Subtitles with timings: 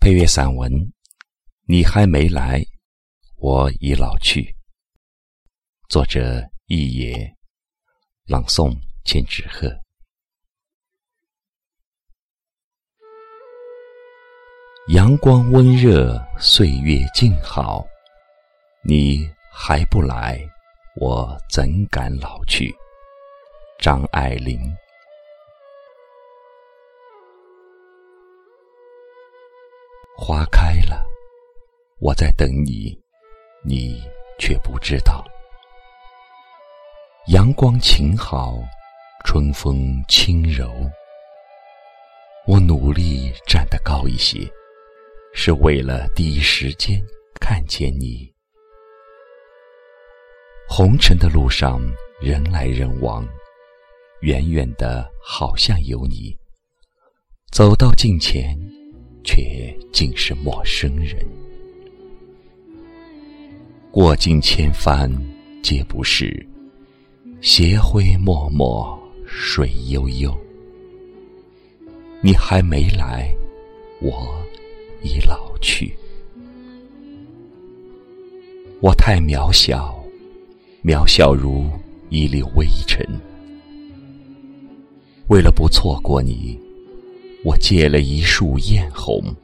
[0.00, 0.72] 配乐散文，
[1.66, 2.64] 你还没来，
[3.36, 4.56] 我已老去。
[5.90, 7.36] 作者：易野，
[8.24, 8.74] 朗诵：
[9.04, 9.68] 千纸鹤。
[14.88, 17.86] 阳光温热，岁月静好，
[18.82, 20.40] 你还不来，
[20.96, 22.74] 我怎敢老去？
[23.78, 24.58] 张爱玲。
[30.16, 31.04] 花开了，
[31.98, 32.98] 我在等你，
[33.64, 34.02] 你
[34.38, 35.24] 却不知道。
[37.28, 38.58] 阳光晴好，
[39.24, 40.70] 春风轻柔。
[42.46, 44.40] 我努力站得高一些，
[45.32, 47.00] 是为了第一时间
[47.40, 48.30] 看见你。
[50.68, 51.80] 红尘的路上，
[52.20, 53.26] 人来人往，
[54.22, 56.36] 远远的好像有你，
[57.52, 58.58] 走到近前。
[59.32, 61.24] 却竟是陌生人。
[63.92, 65.08] 过尽千帆
[65.62, 66.44] 皆不是，
[67.40, 68.66] 斜晖脉脉
[69.24, 70.36] 水悠悠。
[72.20, 73.32] 你还没来，
[74.02, 74.36] 我
[75.00, 75.94] 已老去。
[78.80, 79.94] 我太渺小，
[80.82, 81.70] 渺小如
[82.08, 83.06] 一粒微尘。
[85.28, 86.58] 为了不错过你。
[87.42, 89.34] 我借了一束艳红，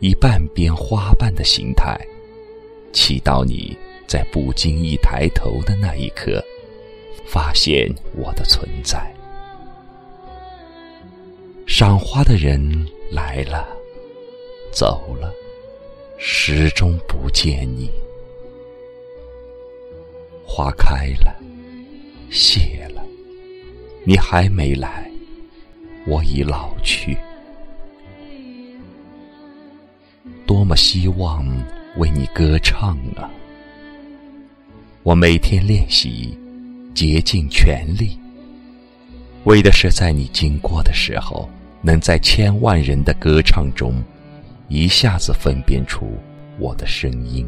[0.00, 1.98] 以半边花瓣的形态，
[2.92, 3.76] 祈祷你
[4.06, 6.40] 在不经意抬头的那一刻，
[7.26, 9.12] 发现我的存在。
[11.66, 13.68] 赏花的人来了，
[14.70, 15.34] 走了，
[16.18, 17.90] 始终不见你。
[20.44, 21.34] 花开了，
[22.30, 23.02] 谢了，
[24.04, 25.09] 你还没来。
[26.06, 27.16] 我已老去，
[30.46, 31.46] 多么希望
[31.98, 33.30] 为你歌唱啊！
[35.02, 36.36] 我每天练习，
[36.94, 38.18] 竭尽全力，
[39.44, 41.48] 为的是在你经过的时候，
[41.82, 44.02] 能在千万人的歌唱中，
[44.68, 46.18] 一下子分辨出
[46.58, 47.46] 我的声音。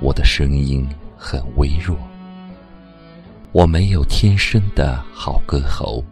[0.00, 1.96] 我的声音很微弱。
[3.52, 6.02] 我没有天生的好歌喉，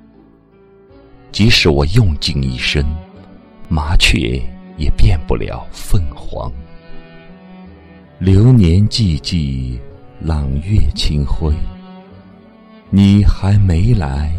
[1.33, 2.85] 即使我用尽一生，
[3.67, 4.39] 麻雀
[4.77, 6.53] 也变不了凤凰。
[8.19, 9.79] 流年寂寂，
[10.21, 11.55] 朗月清辉，
[12.91, 14.31] 你还没来，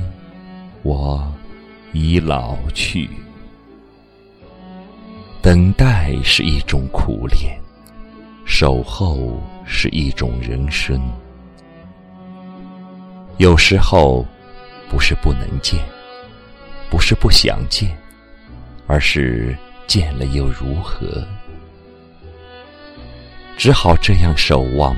[0.84, 1.28] 我
[1.94, 3.10] 已老去。
[5.42, 7.60] 等待是一种苦恋，
[8.46, 11.02] 守候是一种人生。
[13.38, 14.26] 有时候，
[14.90, 15.80] 不是不能见，
[16.90, 17.98] 不是不想见，
[18.86, 21.28] 而是见了又如何？
[23.58, 24.96] 只好这样守望，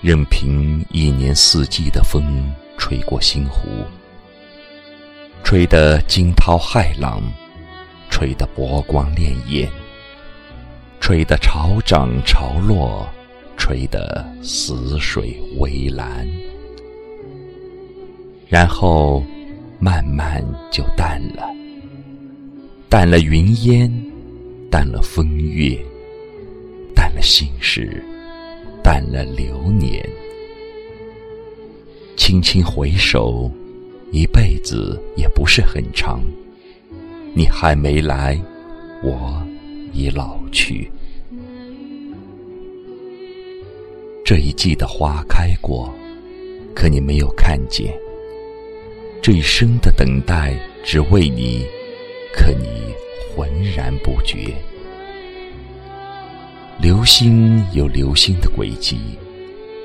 [0.00, 3.84] 任凭一年四季的风吹过星湖，
[5.42, 7.20] 吹得惊涛骇浪，
[8.10, 9.68] 吹得波光潋滟，
[11.00, 13.08] 吹得潮涨潮落，
[13.56, 16.28] 吹得死水微澜。
[18.48, 19.24] 然后，
[19.80, 20.40] 慢慢
[20.70, 21.52] 就淡了，
[22.88, 23.92] 淡了云烟，
[24.70, 25.76] 淡了风月，
[26.94, 28.02] 淡了心事，
[28.84, 30.08] 淡了流年。
[32.16, 33.50] 轻轻回首，
[34.12, 36.20] 一辈子也不是很长。
[37.34, 38.40] 你还没来，
[39.02, 39.44] 我
[39.92, 40.88] 已老去。
[44.24, 45.92] 这一季的花开过，
[46.74, 47.92] 可你没有看见。
[49.26, 51.66] 这一生的等待，只为你，
[52.32, 52.94] 可你
[53.34, 54.54] 浑然不觉。
[56.78, 58.96] 流星有流星的轨迹，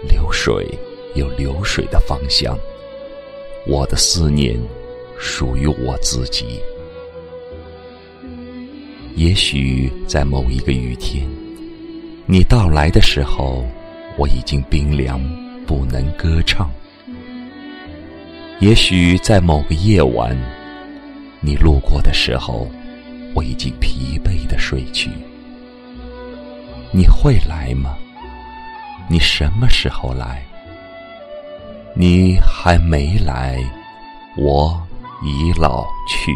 [0.08, 0.68] 流水
[1.16, 2.56] 有流水的方向。
[3.66, 4.56] 我的思念
[5.18, 6.60] 属于我自己。
[9.16, 11.28] 也许在某一个雨天，
[12.28, 13.66] 你到来的时候，
[14.20, 15.20] 我已经冰凉，
[15.66, 16.72] 不能歌唱。
[18.62, 20.38] 也许在某个夜晚，
[21.40, 22.70] 你路过的时候，
[23.34, 25.10] 我已经疲惫的睡去。
[26.92, 27.98] 你会来吗？
[29.10, 30.46] 你什么时候来？
[31.96, 33.58] 你还没来，
[34.38, 34.80] 我
[35.24, 36.32] 已老去。